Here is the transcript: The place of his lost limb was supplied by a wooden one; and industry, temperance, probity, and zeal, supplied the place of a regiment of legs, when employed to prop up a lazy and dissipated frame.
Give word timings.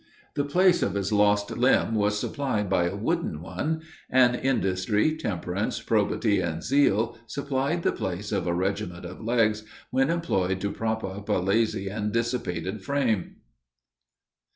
The 0.33 0.43
place 0.45 0.81
of 0.81 0.95
his 0.95 1.11
lost 1.13 1.51
limb 1.55 1.93
was 1.93 2.19
supplied 2.19 2.71
by 2.71 2.85
a 2.85 2.95
wooden 2.95 3.39
one; 3.39 3.83
and 4.09 4.35
industry, 4.35 5.15
temperance, 5.15 5.79
probity, 5.79 6.39
and 6.39 6.63
zeal, 6.63 7.19
supplied 7.27 7.83
the 7.83 7.91
place 7.91 8.31
of 8.31 8.47
a 8.47 8.53
regiment 8.55 9.05
of 9.05 9.21
legs, 9.21 9.63
when 9.91 10.09
employed 10.09 10.59
to 10.61 10.71
prop 10.71 11.03
up 11.03 11.29
a 11.29 11.33
lazy 11.33 11.87
and 11.87 12.11
dissipated 12.11 12.83
frame. 12.83 13.35